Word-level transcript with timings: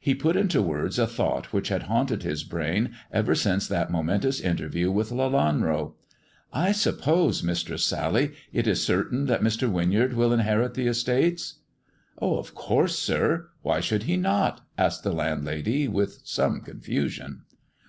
He 0.00 0.16
put 0.16 0.34
into 0.34 0.60
words 0.62 0.98
a 0.98 1.06
thought 1.06 1.52
which 1.52 1.68
had 1.68 1.84
haunted 1.84 2.24
his 2.24 2.42
brain 2.42 2.90
ever 3.12 3.36
since 3.36 3.68
that 3.68 3.88
momentous 3.88 4.40
interview 4.40 4.90
with 4.90 5.12
Lelanro." 5.12 5.92
I 6.68 6.72
suppose. 6.72 7.44
Mistress 7.44 7.84
Sally, 7.84 8.32
it 8.52 8.66
is 8.66 8.82
certain 8.84 9.26
that 9.26 9.42
Mr. 9.42 9.70
Winyard 9.70 10.14
will 10.14 10.32
inherit 10.32 10.74
the 10.74 10.88
estates 10.88 11.60
1 12.18 12.36
""Of 12.40 12.52
course, 12.56 12.98
sir! 12.98 13.50
Why 13.62 13.78
should 13.78 14.02
he 14.02 14.16
not 14.16 14.60
]"asked 14.76 15.04
the 15.04 15.12
land 15.12 15.44
lady, 15.44 15.86
with 15.86 16.18
some 16.24 16.62
confusion. 16.62 17.42